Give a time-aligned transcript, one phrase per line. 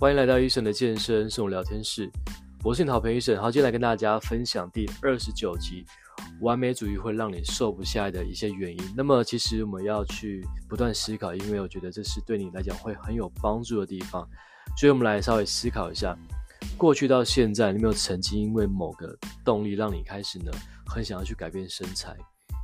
[0.00, 2.08] 欢迎来到医生的健身生活聊天室，
[2.62, 3.36] 我是你的好朋友医生。
[3.36, 5.84] 好，今天来跟大家分享第二十九集，
[6.40, 8.94] 完美主义会让你瘦不下来的一些原因。
[8.96, 14.24] 那么，其实我们要去不断思考，因为我觉得这是对你来讲会很有帮助的地方。
[14.76, 16.16] 所以，我们来稍微思考一下，
[16.76, 20.52] 过去到现在，你有没有曾经因为某个动力让你开始呢，
[20.86, 22.16] 很想要去改变身材？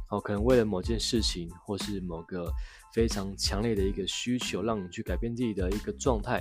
[0.09, 2.49] 好，可能为了某件事情，或是某个
[2.93, 6.41] 非常强烈的一个需求，让你去改变自己的一个状态。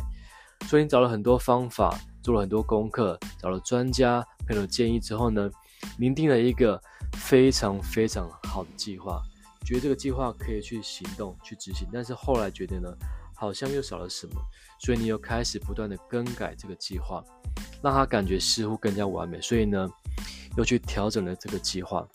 [0.68, 5.50] 所以你找了很多方法，做了很多功课，找了专家朋友建议之后呢，
[5.98, 6.82] 您定了一个
[7.14, 9.22] 非常非常好的计划，
[9.66, 11.88] 觉得这个计划可以去行动去执行。
[11.92, 12.90] 但是后来觉得呢，
[13.36, 14.34] 好像又少了什么，
[14.80, 17.24] 所以你又开始不断的更改这个计划，
[17.84, 19.40] 让他感觉似乎更加完美。
[19.42, 19.88] 所以呢，
[20.58, 22.08] 又去调整了这个计划。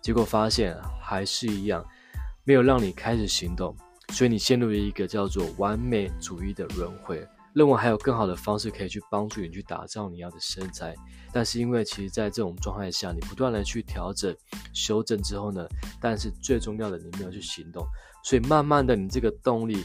[0.00, 1.84] 结果发现还是一样，
[2.42, 3.76] 没有让你开始行动，
[4.08, 10.94] 所以你陷入了一个叫做完美主义的轮回，认为还有更好的方式可以去帮助你去打造你要的身材。
[11.32, 14.34] 但是因为其实在这种状态下，你不断的去调整、
[14.72, 15.66] 修正之后呢，
[16.00, 17.86] 但是最重要的你没有去行动，
[18.24, 19.84] 所以慢慢的你这个动力，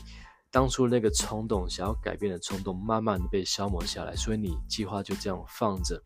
[0.52, 6.02] 当初那个冲动想要改变的冲动，慢慢的被消磨下来，所以你计划就这样放着，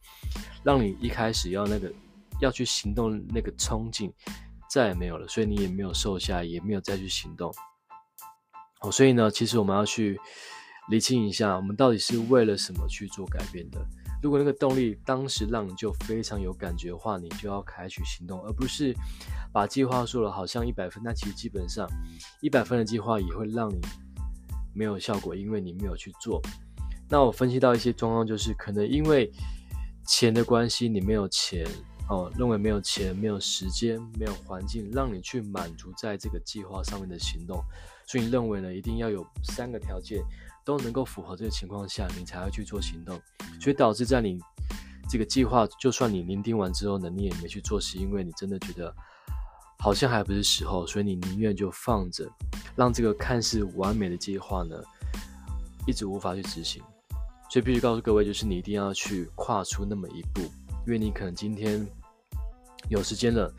[0.64, 1.92] 让你一开始要那个。
[2.40, 4.12] 要去行动那个冲劲
[4.68, 7.54] 再也没有了，所以你也没有瘦下，也没有再去行动。
[8.80, 10.20] 哦，所以呢，其实我们要去
[10.90, 13.80] 理清一下，我们到底是为了什么去做改变的。
[14.22, 18.94] 如果那个动力当时让你就非常有感觉的话，你就要采取行动，而不是
[19.52, 21.88] 把计划说了好像一百分，那其实基本上
[22.42, 23.80] 一百分的计划也会让你
[24.74, 26.42] 没有效果，因为你没有去做。
[27.10, 29.32] 那我分析到一些状况，就是可能因为
[30.06, 31.66] 钱的关系，你没有钱。
[32.10, 37.64] 哦，认为没有钱、没有时间、没有环境让你去满足在这个计划上面的行动，
[38.06, 40.22] 所以你认为呢，一定要有三个条件
[40.66, 43.20] 都能够符合这个情况下，你才会去做行动。
[43.60, 44.40] 所以导致在你
[45.10, 48.94] 这个计划，就算你拟定完之后呢，你也没去做，是因为你真的觉得
[49.80, 52.30] 好像还不是时候，所以你宁愿就放着，
[52.76, 54.76] 让这个看似完美的计划呢，
[55.86, 56.82] 一直无法去执行。
[57.50, 60.42] 所以必须告诉各位，就是你一定要去跨出那么一步，
[60.86, 61.88] 因为你可能今天。
[62.90, 63.50] 有时间了，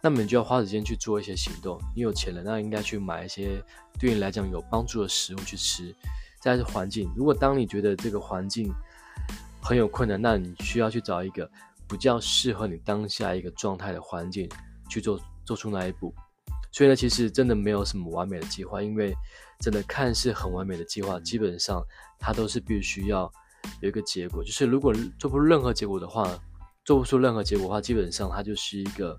[0.00, 1.78] 那么你就要花时间去做一些行动。
[1.94, 3.62] 你有钱了，那应该去买一些
[3.98, 5.94] 对你来讲有帮助的食物去吃。
[6.40, 8.72] 再是环境，如果当你觉得这个环境
[9.62, 11.48] 很有困难，那你需要去找一个
[11.88, 14.48] 比较适合你当下一个状态的环境
[14.88, 16.14] 去做，做出那一步。
[16.72, 19.14] 所以呢，其实真的没有什么完美的计划，因为
[19.60, 21.82] 真的看似很完美的计划，基本上
[22.18, 23.30] 它都是必须要
[23.80, 26.28] 有一个结果，就是如果做不出任何结果的话。
[26.82, 29.16] 做不出任何结果的话，基本上它就是一个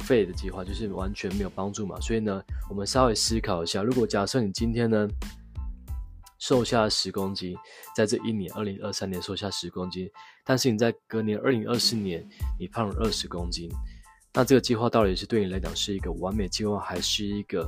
[0.00, 2.00] 废的计划，就是完全没有帮助嘛。
[2.00, 5.06] 所以呢，我们稍微思考一下，如果假设你今天呢
[6.46, 7.56] 瘦下十公斤，
[7.96, 10.06] 在这一年二零二三年瘦下十公斤，
[10.44, 12.22] 但是你在隔年二零二四年
[12.60, 13.66] 你胖了二十公斤，
[14.34, 17.66] 那这个计划到底是对你来讲是一个完美计划，还是一个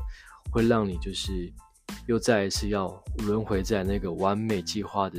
[0.53, 1.51] 会让你就是
[2.07, 5.19] 又再一次要轮回在那个完美计划的？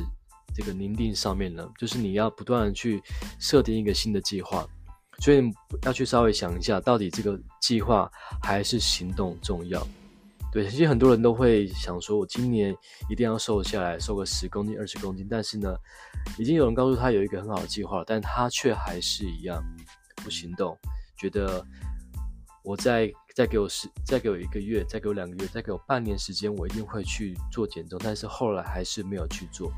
[0.56, 3.02] 这个拟定上面呢，就是你要不断的去
[3.40, 4.68] 设定一个新的计划，
[5.20, 5.42] 所以
[5.82, 8.08] 要去稍微想一下，到底这个计划
[8.42, 9.82] 还是行动重要？
[10.58, 12.76] 对，其实很多人都会想说，我今年
[13.08, 15.72] 一定要瘦下来，瘦个十公斤、二十公斤，但是呢，
[16.40, 19.64] 已经有人告诉他有一个很好的计划，但他却还是一样
[20.24, 20.76] 不行动，
[21.16, 21.64] 觉得
[22.64, 29.72] 我再再给我十，再给我一个月，再给我两个月，再给我半年时间，我一定会去做减重，但是后来还是没有去做。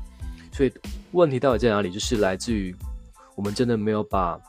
[0.50, 0.72] 所以
[1.12, 1.90] 问题到底在哪里？
[1.90, 2.74] 就是来自于
[3.36, 4.40] 我们真的没有把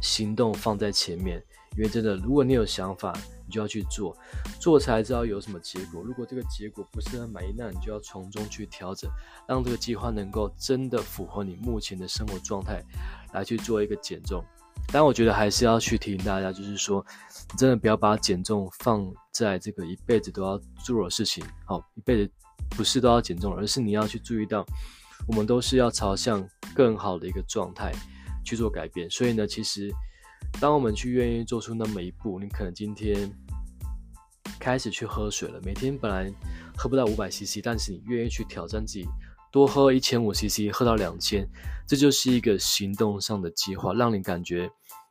[0.00, 1.38] 行动放在前面。
[1.76, 3.12] 因为真的，如果你有想法，
[3.48, 4.14] 你就要去做，
[4.60, 6.02] 做才知道有什么结果。
[6.02, 9.10] 如果这个结果不是很满意，那你就要从中去调整，
[9.48, 12.84] 让这个计划能够真的符合你目前的生活状态，
[13.32, 14.44] 来去做一个减重。
[14.92, 17.04] 但我觉得还是要去提醒大家，就是说，
[17.56, 21.42] 真的不要把减重放在这个一辈子都要做的事情。
[21.64, 22.32] 好，一辈子。
[22.76, 24.62] 不是都要减重，而是你要去注意到，
[25.26, 27.90] 我们都是要朝向更好的一个状态
[28.44, 29.08] 去做改变。
[29.08, 29.90] 所以呢，其实
[30.60, 33.30] 当我们去愿意做出那么一步，你可能今天
[34.58, 36.32] 开始去喝水了，每天本来
[36.76, 39.06] 喝不到五百 CC，但是你愿意去挑战自己，
[39.52, 41.48] 多喝一千五 CC，喝到两千，
[41.86, 44.70] 这就是一个行动上的计划，让你感觉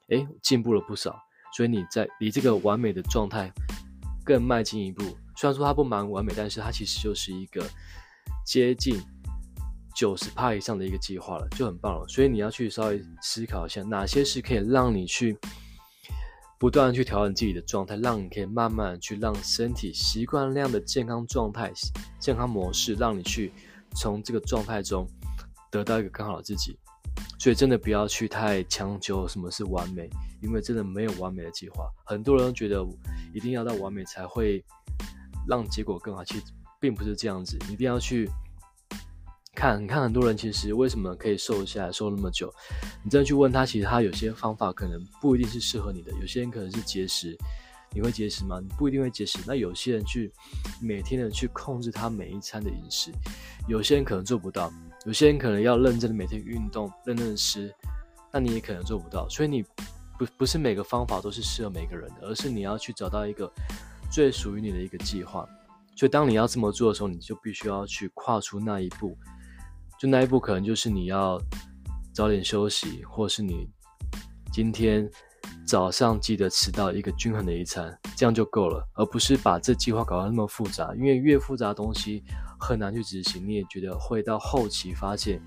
[0.10, 1.18] 哎进步了不少。
[1.56, 3.52] 所以你在离这个完美的状态
[4.26, 5.04] 更迈进一步。
[5.36, 7.66] 虽然说它不蛮完美，但是它其实就是一个
[8.46, 9.02] 接近
[9.98, 12.08] 九十趴以上的一个计划了，就很棒了。
[12.08, 15.36] 所以你要去稍微思考一下，哪些是可以让你去
[16.60, 21.74] 不断去调整自己的状态，让你可以慢慢去让身体习惯那样的健康状态、
[22.20, 23.52] 健康模式，让你去
[23.96, 25.10] 从这个状态中
[25.72, 26.78] 得到一个更好的自己。
[27.40, 30.08] 所以真的不要去太强求什么是完美，
[30.44, 31.90] 因为真的没有完美的计划。
[32.06, 32.86] 很多人觉得
[33.34, 34.64] 一定要到完美才会
[35.48, 36.44] 让结果更好，其实
[36.80, 37.58] 并不是这样子。
[37.72, 38.30] 一定要去
[39.58, 42.54] 看，你看很多人其实为什么可以瘦下来，瘦那么久？
[43.04, 46.12] 你真的去问他，其实他有些方法可能不一定是适合你的。
[46.22, 47.36] 有些人可能是节食，
[47.92, 48.60] 你会节食吗？
[48.62, 49.40] 你不一定会节食。
[49.48, 50.32] 那有些人去
[50.80, 53.12] 每天的去控制他每一餐的饮食，
[53.68, 54.72] 有些人可能做不到。
[55.08, 57.74] 有些人可能要认真的每天运动，认真的吃，
[58.32, 59.28] 那你也可能做不到。
[59.28, 59.64] 所以你
[60.20, 63.52] 不不是每个方法都是适合每个人的，而是你要去找到一个
[64.12, 65.50] 最属于你的一个计划。
[65.96, 69.18] 所以当你要这么做的时候，你就必须要去跨出那一步。
[70.00, 71.42] 就那一步，可能就是你要
[72.14, 73.68] 早点休息，或是你
[74.52, 75.10] 今天
[75.66, 80.94] 早上记得吃到一个均衡的一餐，这样就够了，而不是把这计划搞得那么复杂。
[80.96, 82.24] 因为越复杂的东西，
[82.60, 85.42] 很难去执行，你也觉得会到后期发现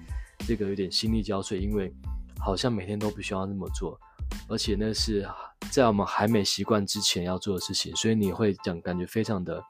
[0.47, 1.93] 这个有点心力交瘁，因为
[2.39, 3.99] 好像每天都必须要那么做，
[4.49, 5.29] 而且那是
[5.71, 9.63] 在我们还没习惯之前要做的事情，所以你会讲感觉非常的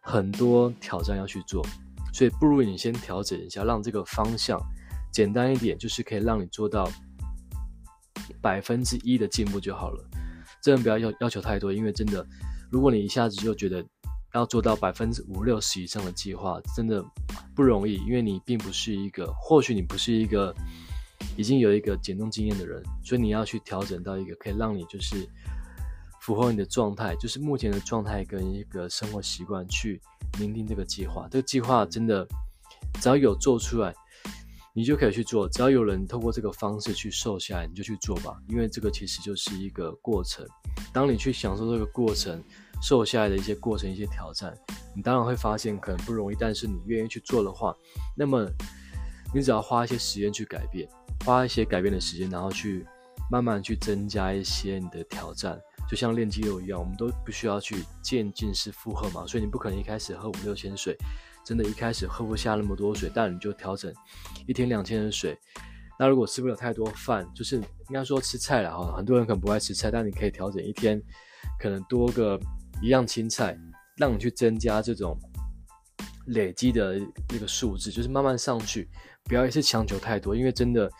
[0.00, 1.64] 很多挑战要去做，
[2.12, 4.60] 所以不如你先调整一下，让这个方向
[5.12, 6.90] 简单一点，就是可以让你做到
[8.40, 10.04] 百分之一的进步就好了，
[10.62, 12.26] 真的不要要要求太多，因为真的
[12.70, 13.84] 如果你一下子就觉得。
[14.32, 17.04] 要做到百分之五六十以上的计划，真的
[17.52, 20.54] 不容易，因为你并不是一个，或许你不是一个
[21.36, 25.28] 已经有一个减重经验的人，所以你要去调整到一个可以让你就是
[26.20, 30.00] 符合你的状态，就是目前的状态跟一个生活习惯去
[30.38, 31.26] 拟定这个计划。
[31.30, 32.26] 这个计划真的
[33.00, 33.94] 只要有做出来，
[34.74, 35.48] 你就可以去做。
[35.48, 40.46] 只要有人透过这个方式去瘦下来，你就去做吧，因为这个其实就是一个过程。
[40.92, 42.42] 当你去享受这个过程。
[42.82, 44.56] 瘦下来的一些过程、一些挑战，
[44.96, 47.76] 你当然会发现可能不容易，但是你愿意去做的话，
[48.16, 48.48] 那么
[49.34, 50.88] 你只要花一些时间去改变，
[51.26, 52.86] 花一些改变的时间，然后去
[53.30, 55.60] 慢慢去增加一些你的挑战，
[55.90, 60.96] 就像练肌肉一样，我们都不需要去渐进式负荷嘛，所以你不可能一开始喝五六千水，
[61.44, 63.92] 真的一开始喝不下那么多水，但你就调整
[64.46, 65.36] 一天两千的水。
[65.98, 71.02] 那如果吃不了太多饭，就是应该说吃菜了哈，很多人可能不爱吃菜，但你可以调整一天
[71.58, 72.38] 可能多个。
[72.82, 73.54] 一样青菜，
[73.98, 75.14] 让你去增加这种
[76.28, 76.98] 累积的
[77.28, 78.88] 那个数字，就是慢慢上去，
[79.24, 80.34] 不要一次强求太多。
[80.34, 80.90] 因为真的，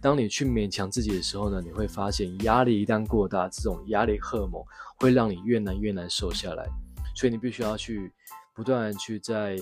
[0.00, 4.62] 当你去勉强自己的时候呢，你会发现压力一旦过大，这种压力荷尔蒙
[4.98, 6.66] 会让你越难越难瘦下来。
[7.14, 8.12] 所以你必须要去
[8.54, 9.56] 不断的去在，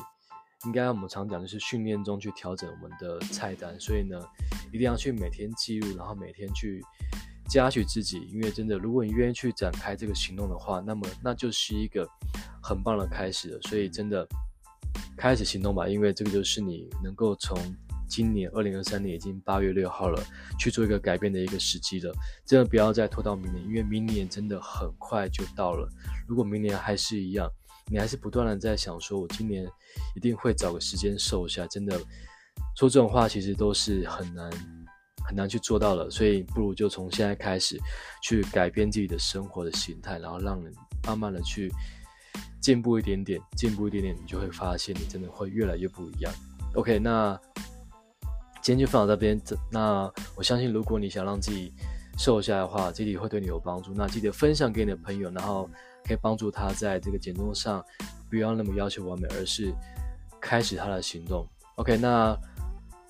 [0.65, 3.79] 应该我们常讲的是训练中去调整我们的菜单。
[3.81, 4.21] 所以呢，
[4.73, 6.83] 一定要去每天记录，然后每天去。
[7.49, 12.05] 嘉许自己，因为真的，如果你愿意去展开这个行动的话，那么那就是一个
[12.61, 13.61] 很棒的开始了。
[13.63, 14.27] 所以真的
[15.17, 17.57] 开始行动吧，因为这个就是你能够从
[18.09, 20.23] 今年二零二三年已经八月六号了，
[20.59, 22.13] 去做一个改变的一个时机了。
[22.45, 25.89] 真的不要再拖到明年，因为明年真的很快就到了。
[26.27, 27.51] 如果明年还是一样，
[27.91, 29.67] 你还是不断的在想说，我今年
[30.15, 31.99] 一定会找个时间瘦下，真的
[32.77, 34.51] 说这种话其实都是很难。
[35.29, 37.77] 很难去做到了，所以不如就从现在开始
[38.23, 40.73] 去改变自己的生活的形态，然后让人
[41.05, 41.69] 慢慢的去
[42.61, 46.33] 进步一点点，进步一点点，你就会发现你真的会越来越不一样。
[46.75, 47.37] OK，那
[48.67, 49.41] 今天就分享到这边。
[49.71, 51.73] 那我相信，如果你想让自己
[52.19, 53.93] 瘦下来的话，这里会对你有帮助。
[53.95, 55.71] 那记得分享给你的朋友，然后
[56.05, 57.81] 可以帮助他在这个减重上
[58.29, 59.73] 不要那么要求完美，而是
[60.41, 61.47] 开始他的行动。
[61.77, 62.37] OK，那。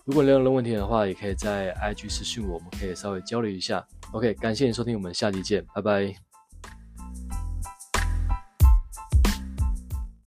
[0.05, 3.85] 如果你有任何问题的话，也可以在 IG 私讯我，我们可以稍微交流一下。
[4.13, 6.36] OK，感谢你收听，我们下期见，拜拜。